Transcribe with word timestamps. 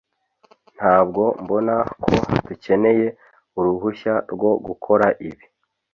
ntabwo 0.77 1.23
mbona 1.43 1.75
ko 2.03 2.13
dukeneye 2.47 3.07
uruhushya 3.57 4.13
rwo 4.33 4.51
gukora 4.65 5.05
ibi 5.29 5.45